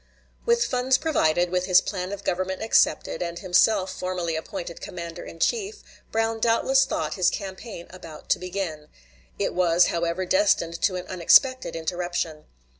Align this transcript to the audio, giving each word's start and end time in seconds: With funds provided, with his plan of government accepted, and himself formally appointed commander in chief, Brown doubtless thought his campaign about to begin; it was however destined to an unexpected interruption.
With 0.47 0.65
funds 0.65 0.97
provided, 0.97 1.51
with 1.51 1.65
his 1.67 1.79
plan 1.79 2.11
of 2.11 2.23
government 2.23 2.63
accepted, 2.63 3.21
and 3.21 3.37
himself 3.37 3.91
formally 3.93 4.35
appointed 4.35 4.81
commander 4.81 5.23
in 5.23 5.37
chief, 5.37 5.83
Brown 6.11 6.39
doubtless 6.39 6.85
thought 6.85 7.13
his 7.13 7.29
campaign 7.29 7.85
about 7.91 8.27
to 8.29 8.39
begin; 8.39 8.87
it 9.37 9.53
was 9.53 9.89
however 9.93 10.25
destined 10.25 10.81
to 10.81 10.95
an 10.95 11.05
unexpected 11.07 11.75
interruption. 11.75 12.45